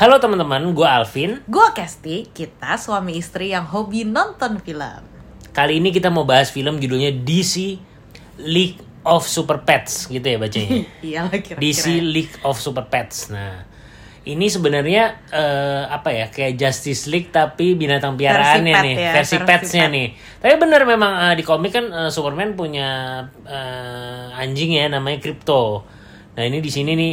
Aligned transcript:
Halo 0.00 0.16
teman-teman, 0.16 0.64
gue 0.72 0.88
Alvin. 0.88 1.44
Gue 1.44 1.68
Kesti, 1.76 2.32
kita 2.32 2.80
suami 2.80 3.20
istri 3.20 3.52
yang 3.52 3.68
hobi 3.68 4.08
nonton 4.08 4.56
film. 4.56 5.04
Kali 5.52 5.76
ini 5.76 5.92
kita 5.92 6.08
mau 6.08 6.24
bahas 6.24 6.48
film 6.48 6.80
judulnya 6.80 7.12
DC 7.12 7.76
League 8.40 8.80
of 9.04 9.28
Super 9.28 9.60
Pets 9.60 10.08
gitu 10.08 10.24
ya 10.24 10.40
bacanya. 10.40 10.88
Iyalah 11.04 11.36
kira-kira. 11.44 11.60
DC 11.60 12.00
League 12.00 12.32
of 12.48 12.56
Super 12.56 12.88
Pets. 12.88 13.28
Nah, 13.28 13.68
ini 14.24 14.48
sebenarnya 14.48 15.20
eh, 15.36 15.84
apa 15.92 16.08
ya 16.16 16.32
kayak 16.32 16.56
Justice 16.56 17.04
League 17.04 17.28
tapi 17.28 17.76
binatang 17.76 18.16
piaraannya 18.16 18.72
pet 18.72 18.84
nih, 18.88 18.94
ya, 18.96 19.12
versi, 19.20 19.36
versi 19.36 19.48
petsnya 19.52 19.84
pet. 19.84 19.96
nih. 20.00 20.08
Tapi 20.40 20.54
bener 20.64 20.80
memang 20.88 21.12
eh, 21.28 21.34
di 21.36 21.44
komik 21.44 21.76
kan 21.76 21.84
eh, 21.92 22.08
Superman 22.08 22.56
punya 22.56 23.20
eh, 23.44 24.32
anjing 24.32 24.80
ya 24.80 24.88
namanya 24.88 25.20
Crypto. 25.20 25.84
Nah 26.40 26.42
ini 26.48 26.64
di 26.64 26.72
sini 26.72 26.96
nih 26.96 27.12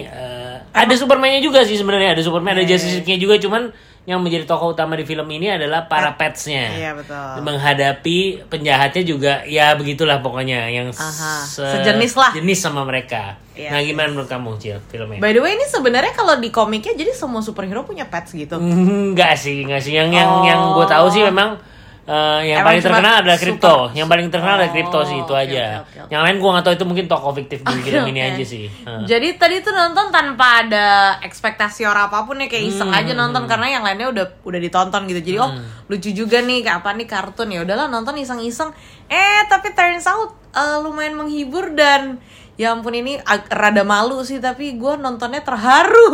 ada 0.80 0.94
Supermannya 0.94 1.40
juga 1.40 1.62
sih 1.62 1.74
sebenarnya 1.74 2.14
ada 2.14 2.22
Superman 2.22 2.54
ada 2.54 2.62
Iya, 2.62 2.72
Justice 2.72 2.94
League-nya 2.96 3.18
juga 3.18 3.36
cuman 3.38 3.64
yang 4.04 4.20
menjadi 4.20 4.46
tokoh 4.46 4.72
utama 4.72 4.94
di 4.94 5.04
film 5.04 5.28
ini 5.28 5.50
adalah 5.50 5.84
para 5.84 6.14
petsnya 6.14 6.72
Iya 6.72 6.92
betul. 6.94 7.44
menghadapi 7.44 8.18
penjahatnya 8.48 9.04
juga 9.04 9.34
ya 9.44 9.74
begitulah 9.74 10.20
pokoknya 10.20 10.70
yang 10.70 10.88
Aha, 10.90 11.44
se- 11.44 11.68
sejenis 11.68 12.14
lah. 12.14 12.32
jenis 12.34 12.56
sama 12.58 12.82
mereka. 12.82 13.36
Iya, 13.52 13.68
nah 13.70 13.80
gimana 13.82 14.08
menurut 14.10 14.26
kamu 14.26 14.56
Cil 14.58 14.78
filmnya? 14.86 15.18
By 15.18 15.34
the 15.34 15.42
way 15.42 15.52
ini 15.52 15.66
sebenarnya 15.66 16.14
kalau 16.14 16.38
di 16.38 16.48
komiknya 16.48 16.94
jadi 16.94 17.12
semua 17.12 17.42
superhero 17.42 17.82
punya 17.82 18.06
pets 18.06 18.32
gitu. 18.32 18.56
Enggak 18.56 19.36
sih, 19.36 19.62
enggak 19.62 19.82
sih. 19.82 19.92
Yang 19.92 20.14
yang 20.16 20.30
Oh. 20.32 20.46
yang 20.46 20.62
gue 20.72 20.86
tahu 20.86 21.08
sih 21.10 21.22
memang 21.22 21.58
eh, 22.08 22.40
yang 22.46 22.58
Emang 22.58 22.68
paling 22.70 22.82
terkenal 22.82 23.14
adalah 23.18 23.36
super- 23.36 23.46
kripto. 23.54 23.76
Yang 23.92 24.08
paling 24.08 24.28
terkenal 24.28 24.56
adalah 24.56 24.66
Oh, 24.66 24.74
kripto 24.74 25.00
sih 25.04 25.18
itu 25.18 25.30
oke, 25.30 25.44
aja. 25.44 25.66
oke, 25.76 25.76
oke, 25.84 25.98
oke. 26.00 26.10
Yang 26.10 26.22
lain 26.24 26.36
gue 26.38 26.50
nggak 26.50 26.64
tahu 26.64 26.74
itu 26.74 26.86
mungkin 26.86 27.06
tokoh 27.06 27.32
fiktif 27.34 27.60
di 27.62 27.80
film 27.86 28.06
ini 28.08 28.22
aja 28.24 28.44
sih. 28.44 28.64
Heeh. 28.66 29.02
Jadi 29.04 29.28
tadi 29.36 29.56
tuh 29.60 29.72
nonton 29.72 30.06
tanpa 30.08 30.48
ada 30.62 30.86
ekspektasi 31.20 31.84
orang 31.84 32.08
apa 32.08 32.24
pun 32.24 32.36
ya 32.36 32.48
kayak 32.48 32.66
iseng 32.66 32.88
Hmm. 32.88 32.98
aja 32.98 33.12
nonton 33.14 33.44
karena 33.46 33.68
yang 33.70 33.84
lainnya 33.84 34.08
udah 34.08 34.26
udah 34.42 34.60
ditonton 34.60 35.04
gitu. 35.06 35.20
Jadi 35.22 35.38
oh 35.38 35.52
lucu 35.86 36.10
juga 36.12 36.40
nih 36.40 36.64
kayak 36.64 36.78
apa 36.78 36.90
nih 36.94 37.06
kartun 37.06 37.50
ya 37.50 37.60
udahlah 37.62 37.86
nonton 37.86 38.16
iseng-iseng. 38.16 38.72
Eh 39.06 39.42
tapi 39.46 39.72
turns 39.72 40.06
out 40.06 40.32
eh, 40.50 40.78
lumayan 40.80 41.14
menghibur 41.14 41.72
dan 41.72 42.24
ya 42.56 42.72
ampun 42.72 42.90
ini 42.92 43.22
rada 43.48 43.84
malu 43.84 44.22
sih 44.22 44.40
tapi 44.40 44.74
gue 44.74 44.94
nontonnya 44.96 45.44
terharu. 45.44 46.10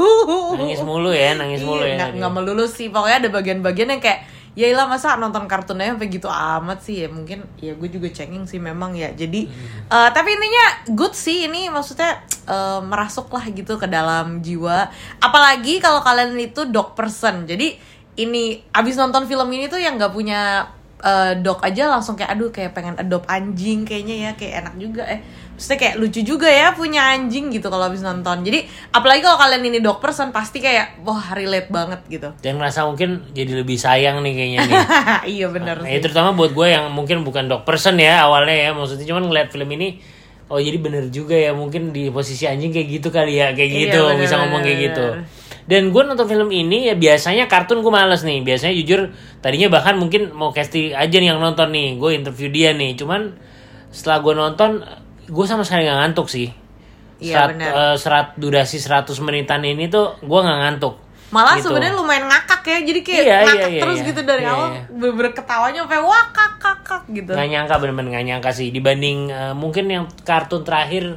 Nangis 0.55 0.81
mulu 0.81 1.09
ya, 1.09 1.31
nangis 1.33 1.61
mulu 1.61 1.79
ya. 1.79 1.87
Iya, 1.87 1.95
nggak 1.95 2.09
tadi. 2.09 2.17
nggak 2.19 2.33
melulu 2.33 2.65
sih 2.65 2.87
pokoknya 2.87 3.17
ada 3.19 3.29
bagian-bagian 3.29 3.89
yang 3.89 4.01
kayak 4.01 4.19
ya 4.53 4.69
ilah 4.69 4.85
masa 4.85 5.17
nonton 5.17 5.49
kartunnya 5.49 5.97
sampai 5.97 6.09
gitu 6.13 6.29
amat 6.29 6.79
sih 6.85 7.05
ya. 7.05 7.07
Mungkin 7.09 7.45
ya 7.57 7.73
gue 7.73 7.89
juga 7.89 8.09
cengeng 8.13 8.45
sih 8.45 8.61
memang 8.61 8.93
ya. 8.93 9.09
Jadi 9.13 9.49
eh, 9.89 10.09
tapi 10.13 10.29
intinya 10.33 10.65
good 10.93 11.13
sih 11.17 11.49
ini. 11.49 11.69
Maksudnya 11.73 12.21
eh, 12.45 12.79
merasuk 12.85 13.33
lah 13.33 13.45
gitu 13.49 13.81
ke 13.81 13.89
dalam 13.89 14.45
jiwa. 14.45 14.89
Apalagi 15.17 15.81
kalau 15.81 16.05
kalian 16.05 16.37
itu 16.37 16.69
dog 16.69 16.93
person. 16.93 17.49
Jadi 17.49 17.75
ini 18.13 18.61
abis 18.69 18.93
nonton 18.95 19.25
film 19.25 19.49
ini 19.49 19.65
tuh 19.65 19.81
yang 19.81 19.97
nggak 19.97 20.13
punya 20.13 20.69
eh, 21.01 21.33
dog 21.41 21.59
aja 21.65 21.89
langsung 21.89 22.13
kayak 22.13 22.37
aduh 22.37 22.53
kayak 22.53 22.77
pengen 22.77 22.93
adopt 23.01 23.25
anjing 23.25 23.89
kayaknya 23.89 24.29
ya. 24.29 24.31
Kayak 24.37 24.53
enak 24.69 24.75
juga 24.77 25.03
eh 25.09 25.25
Maksudnya 25.53 25.77
kayak 25.77 25.95
lucu 25.95 26.19
juga 26.21 26.49
ya 26.49 26.73
punya 26.73 27.13
anjing 27.13 27.47
gitu 27.47 27.67
kalau 27.67 27.85
habis 27.85 28.01
nonton. 28.01 28.41
Jadi 28.41 28.65
apalagi 28.89 29.21
kalau 29.21 29.37
kalian 29.37 29.63
ini 29.63 29.79
dog 29.79 29.97
person 29.97 30.29
pasti 30.29 30.57
kayak 30.57 30.99
wah 31.01 31.21
relate 31.31 31.69
banget 31.69 32.01
gitu. 32.07 32.29
Dan 32.39 32.57
merasa 32.57 32.83
mungkin 32.83 33.21
jadi 33.31 33.61
lebih 33.61 33.77
sayang 33.77 34.19
nih 34.19 34.33
kayaknya 34.33 34.59
nih. 34.63 34.75
Iya 35.37 35.47
bener 35.47 35.77
Nah, 35.77 35.85
sih. 35.85 35.93
ya, 35.93 35.99
terutama 36.01 36.33
buat 36.33 36.51
gue 36.51 36.67
yang 36.67 36.89
mungkin 36.89 37.21
bukan 37.21 37.45
dog 37.45 37.63
person 37.63 37.95
ya 37.95 38.25
awalnya 38.25 38.51
ya. 38.51 38.69
Maksudnya 38.71 39.05
cuman 39.05 39.29
ngeliat 39.29 39.49
film 39.49 39.69
ini 39.71 40.01
oh 40.49 40.57
jadi 40.57 40.75
bener 40.75 41.07
juga 41.09 41.33
ya 41.33 41.53
mungkin 41.53 41.89
di 41.89 42.09
posisi 42.09 42.43
anjing 42.43 42.69
kayak 42.69 42.87
gitu 42.91 43.07
kali 43.09 43.39
ya 43.39 43.55
kayak 43.55 43.69
Iya, 43.71 43.79
gitu 43.87 43.99
bener, 44.05 44.19
bisa 44.21 44.33
ngomong 44.37 44.61
kayak 44.61 44.75
bener, 44.75 44.87
gitu. 44.89 45.05
Dan 45.63 45.81
gue 45.89 46.01
nonton 46.03 46.27
film 46.27 46.49
ini 46.49 46.91
ya 46.91 46.95
biasanya 46.97 47.47
kartun 47.47 47.79
gue 47.79 47.93
males 47.93 48.25
nih. 48.25 48.41
Biasanya 48.41 48.73
jujur 48.75 49.13
tadinya 49.39 49.69
bahkan 49.69 49.95
mungkin 49.95 50.33
mau 50.33 50.49
casting 50.49 50.91
aja 50.91 51.15
nih 51.15 51.29
yang 51.29 51.39
nonton 51.39 51.69
nih. 51.69 51.95
Gue 51.95 52.17
interview 52.17 52.49
dia 52.49 52.73
nih. 52.73 52.97
Cuman 52.97 53.37
setelah 53.93 54.19
gue 54.19 54.33
nonton 54.33 54.71
gue 55.25 55.45
sama 55.45 55.61
sekali 55.61 55.83
nggak 55.83 55.99
ngantuk 56.01 56.27
sih 56.27 56.49
Iya, 57.17 57.39
serat, 57.39 57.49
bener. 57.55 57.71
eh, 57.71 57.95
serat 57.95 58.27
durasi 58.35 58.77
100 58.77 59.07
menitan 59.19 59.61
ini 59.61 59.87
tuh 59.87 60.19
gue 60.19 60.39
nggak 60.39 60.59
ngantuk 60.61 60.95
Malah 61.29 61.57
Gitu. 61.57 61.65
sebenarnya 61.65 61.95
lumayan 61.95 62.25
ngakak 62.27 62.61
ya 62.63 62.77
Jadi 62.83 62.99
kayak 63.01 63.17
Iya, 63.17 63.25
iya, 63.25 63.37
ngakak 63.41 63.69
iya, 63.69 63.81
terus 63.81 63.97
iya. 63.97 64.05
gitu 64.05 64.21
dari 64.21 64.43
Iya, 64.43 64.51
awal 64.51 64.67
iya. 64.69 64.81
Bener-bener 64.87 65.31
ketawanya 65.31 65.79
sampai 65.81 65.99
wah 65.99 66.25
kak 66.29 66.53
kak 66.57 66.79
kak 66.83 67.03
gitu 67.09 67.31
nggak 67.31 67.47
nyangka 67.49 67.75
bener-bener 67.77 68.09
nggak 68.11 68.25
nyangka 68.27 68.49
sih 68.51 68.67
dibanding 68.69 69.17
eh, 69.27 69.53
mungkin 69.53 69.85
yang 69.87 70.05
kartun 70.21 70.61
terakhir 70.61 71.15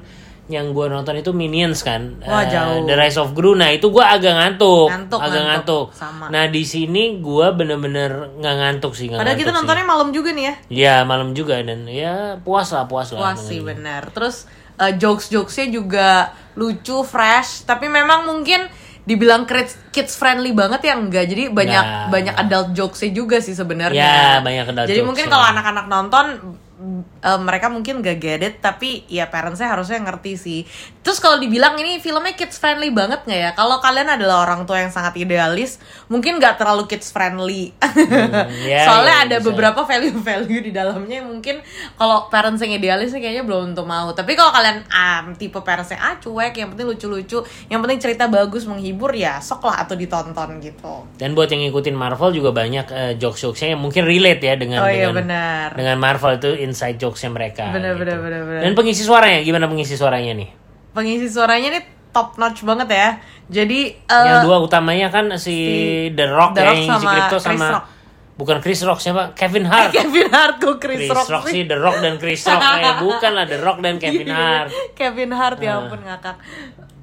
yang 0.48 0.70
gue 0.70 0.86
nonton 0.86 1.14
itu 1.14 1.30
Minions 1.30 1.80
kan 1.80 2.18
Wah, 2.20 2.42
Eh, 2.42 2.48
jauh. 2.48 2.84
The 2.84 2.94
Rise 2.94 3.16
of 3.16 3.32
Gru 3.32 3.52
nah 3.52 3.68
itu 3.68 3.86
gue 3.86 4.00
agak 4.00 4.30
ngantuk, 4.32 4.86
Ngantuk, 4.88 5.18
agak 5.18 5.42
ngantuk. 5.42 5.86
ngantuk, 5.86 5.86
Sama. 5.92 6.26
nah 6.28 6.44
di 6.46 6.62
sini 6.62 7.18
gue 7.18 7.46
bener-bener 7.50 8.10
nggak 8.32 8.54
ngantuk 8.56 8.92
sih 8.92 9.06
nggak 9.06 9.18
Padahal 9.18 9.34
kita 9.34 9.48
ngantuk 9.48 9.58
nontonnya 9.66 9.86
malam 9.86 10.08
juga 10.10 10.30
nih 10.30 10.44
ya 10.44 10.54
sih. 10.54 10.74
ya 10.76 10.96
malam 11.02 11.28
juga 11.30 11.54
dan 11.58 11.80
ya 11.84 12.14
puas 12.38 12.70
lah 12.70 12.84
puas 12.84 13.10
lah 13.10 13.20
Wah 13.20 13.34
sih 13.34 13.58
benar. 13.58 14.06
Terus 14.08 14.46
uh, 14.76 14.92
jokes-jokesnya 14.92 15.66
juga 15.68 16.08
lucu, 16.52 17.02
fresh. 17.02 17.64
Tapi 17.64 17.86
memang 17.86 18.24
mungkin 18.24 18.64
dibilang 19.02 19.44
kids 19.44 19.78
kids 19.90 20.14
friendly 20.14 20.50
banget 20.50 20.82
ya 20.84 20.94
enggak. 20.94 21.26
Jadi 21.26 21.46
banyak 21.48 21.84
Ya. 21.84 22.06
banyak 22.06 22.34
adult 22.36 22.70
jokesnya 22.70 23.10
juga 23.12 23.38
sih 23.38 23.52
sebenarnya. 23.52 23.98
Ya, 23.98 24.30
banyak 24.40 24.66
adult 24.68 24.86
Jadi 24.86 25.00
mungkin 25.00 25.26
jokes-nya. 25.26 25.32
kalau 25.32 25.46
anak-anak 25.48 25.86
nonton 25.86 26.24
uh, 27.22 27.40
mereka 27.40 27.72
mungkin 27.72 28.04
gak 28.04 28.18
get 28.18 28.42
it 28.42 28.54
tapi 28.60 29.06
ya 29.06 29.28
parentsnya 29.30 29.72
harusnya 29.72 30.02
ngerti 30.02 30.32
sih 30.36 30.60
terus 31.06 31.22
kalau 31.22 31.38
dibilang 31.38 31.78
ini 31.78 32.02
filmnya 32.02 32.34
kids 32.34 32.58
friendly 32.58 32.90
banget 32.90 33.22
nggak 33.22 33.38
ya 33.38 33.50
kalau 33.54 33.78
kalian 33.78 34.10
adalah 34.10 34.42
orang 34.42 34.66
tua 34.66 34.82
yang 34.82 34.90
sangat 34.90 35.14
idealis 35.22 35.78
mungkin 36.10 36.42
nggak 36.42 36.58
terlalu 36.58 36.90
kids 36.90 37.14
friendly 37.14 37.70
ya, 38.66 38.90
soalnya 38.90 39.14
ya, 39.22 39.24
ada 39.30 39.36
bisa. 39.38 39.46
beberapa 39.54 39.86
value-value 39.86 40.66
di 40.66 40.72
dalamnya 40.74 41.22
yang 41.22 41.30
mungkin 41.30 41.62
kalau 41.94 42.26
parents 42.26 42.58
yang 42.58 42.74
idealis 42.74 43.14
kayaknya 43.14 43.46
belum 43.46 43.70
tentu 43.70 43.86
mau 43.86 44.10
tapi 44.18 44.34
kalau 44.34 44.50
kalian 44.50 44.82
um, 44.90 45.38
tipe 45.38 45.62
parentsnya 45.62 46.02
ah 46.02 46.18
cuek 46.18 46.58
yang 46.58 46.74
penting 46.74 46.90
lucu-lucu 46.90 47.38
yang 47.70 47.78
penting 47.86 48.02
cerita 48.02 48.26
bagus 48.26 48.66
menghibur 48.66 49.14
ya 49.14 49.38
sok 49.38 49.70
lah 49.70 49.86
atau 49.86 49.94
ditonton 49.94 50.58
gitu 50.58 51.06
dan 51.22 51.38
buat 51.38 51.46
yang 51.46 51.70
ngikutin 51.70 51.94
Marvel 51.94 52.34
juga 52.34 52.50
banyak 52.50 52.86
eh, 52.90 53.12
jokes-jokesnya 53.14 53.78
yang 53.78 53.82
mungkin 53.86 54.02
relate 54.02 54.42
ya 54.42 54.58
dengan 54.58 54.82
oh 54.82 54.90
iya 54.90 55.06
dengan 55.14 55.70
dengan 55.70 55.96
Marvel 56.02 56.42
itu 56.42 56.50
inside 56.66 56.98
jokesnya 56.98 57.30
mereka 57.30 57.70
Bener, 57.70 57.94
gitu. 57.94 58.02
bener, 58.02 58.18
bener, 58.18 58.42
bener. 58.42 58.60
dan 58.66 58.72
pengisi 58.74 59.06
suaranya 59.06 59.46
gimana 59.46 59.70
pengisi 59.70 59.94
suaranya 59.94 60.34
nih 60.34 60.65
pengisi 60.96 61.28
suaranya 61.28 61.76
nih 61.76 61.84
top 62.10 62.40
notch 62.40 62.64
banget 62.64 62.88
ya. 62.88 63.08
Jadi 63.46 63.92
eh, 63.92 64.24
yang 64.24 64.42
dua 64.42 64.58
utamanya 64.58 65.12
kan 65.12 65.28
si, 65.36 65.54
The 66.10 66.26
Rock 66.26 66.56
The 66.56 66.64
ya 66.64 66.66
Rock 66.66 66.76
yang 66.80 66.88
si 66.88 66.90
sama 66.96 67.12
Crypto 67.12 67.36
Chris 67.36 67.46
sama 67.46 67.66
Rock. 67.70 67.84
bukan 68.36 68.56
Chris 68.58 68.80
Rock 68.82 68.98
siapa? 68.98 69.22
Kevin 69.36 69.64
Hart. 69.68 69.92
Kevin 70.00 70.28
Hart 70.32 70.56
kok 70.56 70.76
Chris, 70.80 70.98
Chris 71.04 71.12
Rock, 71.12 71.28
Rock, 71.28 71.44
sih? 71.46 71.52
sih 71.52 71.62
The 71.68 71.76
Rock 71.76 71.96
dan 72.00 72.14
Chris 72.16 72.40
Rock. 72.42 72.62
Eh, 72.82 72.94
bukan 72.98 73.30
lah 73.32 73.44
The 73.44 73.58
Rock 73.60 73.78
dan 73.78 73.94
Kevin 74.00 74.26
Iya, 74.26 74.34
Hart. 74.34 74.70
Kevin 74.96 75.30
Hart 75.30 75.58
ya 75.60 75.72
ampun 75.78 76.00
ngakak. 76.00 76.36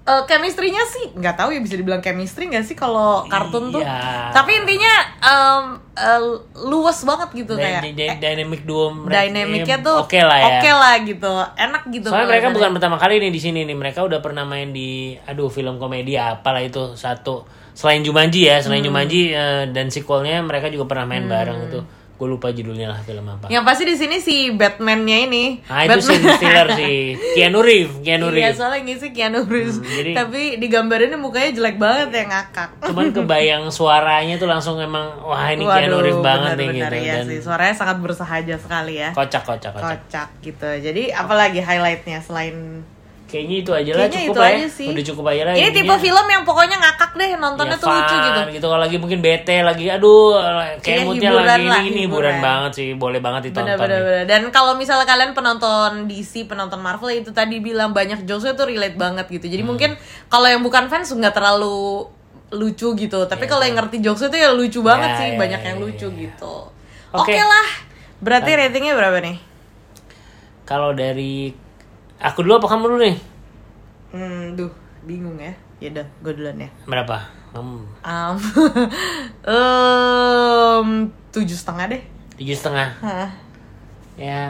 Eh, 0.03 0.23
chemistry-nya 0.27 0.83
sih 0.83 1.15
nggak 1.15 1.39
tahu 1.39 1.55
ya 1.55 1.63
bisa 1.63 1.79
dibilang 1.79 2.03
chemistry 2.03 2.51
nggak 2.51 2.67
sih 2.67 2.75
kalau 2.75 3.23
kartun 3.23 3.71
tuh. 3.71 3.79
Iya. 3.79 4.35
Tapi 4.35 4.59
intinya 4.59 4.93
em, 5.17 5.63
eh, 5.95 6.21
luwes 6.59 6.99
banget 7.01 7.31
gitu 7.33 7.55
Dy- 7.55 7.63
kayak. 7.63 7.81
dy- 7.95 8.19
dynamic 8.19 8.67
duo 8.67 8.91
mereka 8.91 9.23
Dynamicnya 9.23 9.77
tuh 9.79 10.03
oke 10.03 10.19
lah 10.19 10.37
ya 10.37 10.47
Oke 10.51 10.69
lah 10.69 10.93
gitu. 10.99 11.31
Enak 11.55 11.83
gitu. 11.87 12.07
Soalnya 12.11 12.27
mereka 12.27 12.47
bukan 12.51 12.71
pertama 12.73 12.99
kali 12.99 13.15
nih 13.17 13.31
di 13.31 13.39
sini 13.39 13.63
nih. 13.63 13.73
Mereka 13.73 14.03
udah 14.03 14.19
pernah 14.19 14.43
main 14.43 14.69
di 14.69 15.15
aduh 15.23 15.47
film 15.47 15.79
komedi 15.79 16.19
apalah 16.19 16.59
itu 16.59 16.93
satu. 16.93 17.47
Selain 17.71 18.03
Jumanji 18.03 18.43
ya, 18.43 18.59
Hmm. 18.59 18.63
selain 18.69 18.83
Jumanji 18.83 19.31
eh, 19.31 19.71
dan 19.71 19.87
sequelnya 19.87 20.43
mereka 20.43 20.67
juga 20.67 20.83
pernah 20.85 21.07
main 21.07 21.23
bareng 21.25 21.71
itu. 21.71 21.79
Gue 22.13 22.29
lupa 22.29 22.49
judulnya 22.49 22.87
lah 22.87 22.99
film 22.99 23.25
apa. 23.25 23.49
Yang 23.49 23.63
pasti 23.65 23.83
di 23.83 23.95
sini 23.95 24.17
si 24.17 24.35
Batman-nya 24.49 25.17
ini. 25.23 25.59
Nah 25.61 25.83
itu 25.83 25.99
si 26.03 26.15
Stiller 26.15 26.67
si 26.71 26.89
Keanu 27.33 27.59
Reeves, 27.59 27.99
Keanu 27.99 28.29
Iya 28.29 28.47
Reeves. 28.47 28.55
soalnya 28.55 28.79
ngisi 28.81 29.07
Keanu 29.11 29.39
Reeves. 29.43 29.77
Hmm, 29.77 29.89
jadi- 29.89 30.15
Tapi 30.15 30.41
di 30.55 30.67
gambarannya 30.67 31.17
mukanya 31.17 31.49
jelek 31.51 31.75
banget 31.75 32.07
ya 32.11 32.23
ngakak. 32.25 32.69
Cuman 32.85 33.05
kebayang 33.17 33.63
suaranya 33.67 34.35
tuh 34.35 34.45
langsung 34.45 34.77
emang 34.77 35.19
wah 35.19 35.49
ini 35.49 35.65
Keanu 35.65 35.99
Reeves 35.99 36.21
banget 36.21 36.51
nih 36.53 36.67
gitu 36.69 36.85
bener-bener 36.85 37.01
ya 37.01 37.13
dan 37.13 37.25
sih. 37.27 37.39
Suaranya 37.41 37.75
sangat 37.75 37.97
bersahaja 37.99 38.55
sekali 38.55 38.93
ya. 38.95 39.09
kocak 39.11 39.43
kocak 39.43 39.71
kocak. 39.73 39.89
Kocak 39.99 40.27
gitu. 40.39 40.69
Jadi 40.79 41.03
apalagi 41.09 41.59
highlightnya 41.59 42.21
selain 42.21 42.85
Kayaknya 43.33 43.55
itu 43.57 43.71
aja 43.73 43.91
lah 43.91 44.05
cukup 44.05 44.29
itu 44.29 44.37
lah 44.37 44.45
ya. 44.45 44.55
aja 44.55 44.67
sih. 44.69 44.87
Udah 44.87 45.03
cukup 45.03 45.23
aja 45.27 45.41
lah. 45.43 45.53
Ini 45.53 45.69
tipe 45.73 45.95
film 45.97 46.25
yang 46.29 46.43
pokoknya 46.43 46.77
ngakak 46.77 47.11
deh 47.13 47.29
nontonnya 47.35 47.73
Ya, 47.73 47.81
tuh 47.81 47.89
lucu 47.89 48.05
fun, 48.05 48.21
gitu. 48.21 48.39
gitu 48.53 48.65
kalau 48.67 48.79
lagi 48.79 48.97
mungkin 48.97 49.19
bete 49.19 49.57
lagi 49.59 49.85
aduh 49.87 50.37
kayak 50.79 50.85
Iya, 50.85 51.01
moodnya 51.03 51.29
lagi 51.33 51.65
lah, 51.65 51.81
ini 51.81 52.05
hiburan. 52.05 52.05
hiburan 52.05 52.35
banget 52.39 52.71
sih 52.71 52.87
boleh 52.93 53.17
banget 53.17 53.41
ditonton 53.49 53.73
Bener 53.73 53.77
bener 53.81 53.99
bener. 53.99 54.23
Dan 54.23 54.41
kalau 54.49 54.73
misalnya 54.73 55.03
kalian 55.03 55.33
penonton 55.33 56.05
DC, 56.05 56.45
penonton 56.45 56.77
Marvel 56.77 57.09
ya 57.09 57.17
itu 57.19 57.31
tadi 57.31 57.57
bilang 57.57 57.89
banyak 57.89 58.21
jokesnya 58.23 58.53
tuh 58.53 58.69
relate 58.69 58.93
banget 58.95 59.25
gitu. 59.27 59.43
Hmm. 59.43 59.51
Jadi 59.51 59.63
mungkin 59.65 59.89
kalau 60.27 60.45
yang 60.45 60.61
bukan 60.61 60.85
fans 60.87 61.09
nggak 61.09 61.33
terlalu 61.33 62.05
lucu 62.51 62.93
gitu. 62.93 63.25
Tapi 63.25 63.45
kalau 63.45 63.61
yang 63.61 63.73
ngerti 63.73 63.97
jokesnya 63.97 64.29
tuh 64.29 64.37
ya 64.37 64.49
lucu 64.51 64.79
banget 64.79 65.09
Ya, 65.09 65.17
sih, 65.17 65.27
ya, 65.29 65.39
banyak 65.41 65.57
ya, 65.59 65.67
yang 65.73 65.77
ya, 65.77 65.83
lucu 65.83 66.07
ya. 66.07 66.19
gitu. 66.21 66.55
Oke. 67.11 67.33
Oke 67.33 67.41
lah. 67.41 67.67
Berarti 68.19 68.49
ratingnya 68.53 68.93
berapa 68.93 69.17
nih? 69.19 69.37
kalau 70.63 70.95
dari 70.95 71.51
aku 72.23 72.39
dulu 72.39 72.57
apa 72.57 72.67
kamu 72.67 72.83
dulu 72.87 72.99
nih 73.01 73.17
Hmm, 74.09 74.53
duh. 74.53 74.71
bingung 75.03 75.35
ya. 75.35 75.51
Ya 75.77 75.91
udah, 75.91 76.07
gue 76.21 76.31
duluan 76.33 76.57
ya. 76.57 76.69
Berapa? 76.85 77.17
Hmm, 77.51 77.83
Um, 78.01 78.35
um, 79.43 80.87
tujuh 81.33 81.53
setengah 81.53 81.85
deh. 81.89 82.01
tujuh 82.35 82.55
setengah. 82.55 82.89
Hah. 82.99 83.29
Ya 84.13 84.41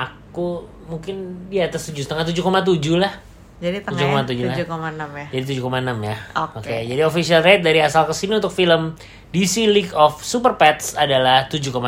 aku 0.00 0.62
mungkin 0.84 1.14
di 1.46 1.58
atas 1.58 1.86
tujuh 1.88 2.02
setengah 2.02 2.26
tujuh 2.26 2.42
koma 2.42 2.60
tujuh 2.60 2.98
lah. 2.98 3.14
Jadi 3.56 3.78
tengah 3.80 4.26
7,7 4.26 4.42
lah. 4.42 4.52
tujuh 4.52 4.66
koma 4.66 4.90
enam 4.90 5.10
ya. 5.12 5.26
Jadi 5.30 5.44
7,6 5.54 6.02
ya. 6.02 6.16
Oke. 6.50 6.76
Jadi 6.82 7.00
official 7.00 7.40
rate 7.40 7.62
dari 7.62 7.78
asal 7.78 8.02
ke 8.04 8.12
sini 8.12 8.36
untuk 8.36 8.50
film 8.50 8.98
DC 9.30 9.64
League 9.64 9.94
of 9.94 10.18
Super 10.18 10.58
Pets 10.58 10.98
adalah 10.98 11.46
7,6. 11.46 11.78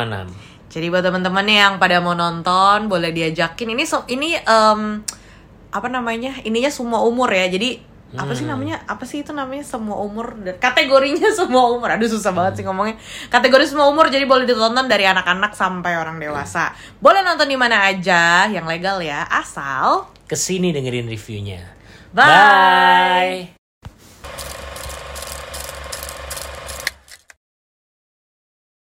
Jadi 0.71 0.85
buat 0.87 1.03
teman-teman 1.03 1.43
yang 1.45 1.75
pada 1.75 1.99
mau 1.99 2.11
nonton, 2.13 2.87
boleh 2.87 3.11
diajakin. 3.11 3.67
Ini 3.69 3.83
so- 3.83 4.07
ini 4.07 4.35
em, 4.35 5.03
apa 5.75 5.91
namanya? 5.91 6.39
Ininya 6.47 6.71
semua 6.71 7.03
umur 7.03 7.27
ya. 7.35 7.51
Jadi 7.51 7.95
apa 8.15 8.31
sih 8.31 8.47
namanya? 8.47 8.79
Apa 8.87 9.03
sih 9.03 9.27
itu 9.27 9.35
namanya 9.35 9.67
semua 9.67 9.99
umur? 9.99 10.39
Dan 10.39 10.55
Kategorinya 10.55 11.27
semua 11.39 11.67
umur. 11.75 11.91
Aduh 11.91 12.07
susah 12.07 12.31
banget 12.31 12.63
sih 12.63 12.63
ngomongnya. 12.63 12.95
Kategori 13.27 13.75
semua 13.75 13.91
umur 13.91 14.07
jadi 14.07 14.23
boleh 14.23 14.47
ditonton 14.47 14.87
dari 14.87 15.03
anak-anak 15.03 15.51
sampai 15.51 15.99
orang 15.99 16.15
dewasa. 16.15 16.71
Boleh 17.03 17.19
nonton 17.21 17.51
di 17.51 17.59
mana 17.59 17.91
aja 17.91 18.47
yang 18.47 18.63
legal 18.63 19.03
ya, 19.03 19.27
asal 19.27 20.07
Ke 20.25 20.39
sini 20.39 20.71
dengerin 20.71 21.11
reviewnya. 21.11 21.61
Bye. 22.15 22.23
Bye. 22.23 23.54